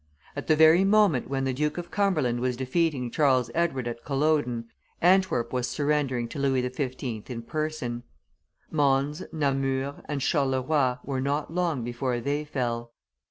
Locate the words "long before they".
11.53-12.43